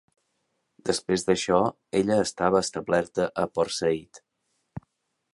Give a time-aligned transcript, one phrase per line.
[0.89, 1.59] Després d'això,
[1.99, 4.23] ella estava establerta a Port Saïd.